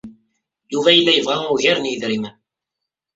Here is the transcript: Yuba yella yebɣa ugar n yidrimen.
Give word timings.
Yuba 0.71 0.89
yella 0.93 1.11
yebɣa 1.13 1.37
ugar 1.53 1.77
n 1.79 1.89
yidrimen. 1.89 2.35